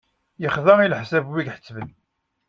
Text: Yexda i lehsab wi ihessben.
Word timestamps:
Yexda 0.41 0.73
i 0.81 0.87
lehsab 0.87 1.25
wi 1.31 1.39
ihessben. 1.43 1.89